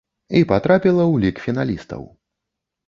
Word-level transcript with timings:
І 0.39 0.39
патрапіла 0.51 1.03
ў 1.07 1.13
лік 1.27 1.45
фіналістаў. 1.45 2.11